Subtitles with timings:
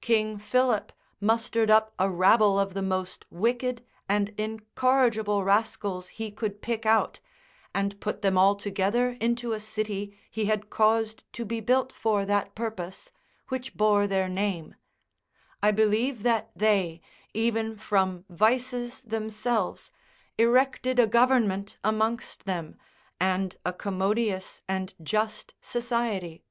[0.00, 0.90] King Philip
[1.20, 7.20] mustered up a rabble of the most wicked and incorrigible rascals he could pick out,
[7.74, 12.24] and put them all together into a city he had caused to be built for
[12.24, 13.10] that purpose,
[13.48, 14.74] which bore their name:
[15.62, 17.02] I believe that they,
[17.34, 19.90] even from vices themselves,
[20.38, 22.78] erected a government amongst them,
[23.20, 26.44] and a commodious and just society.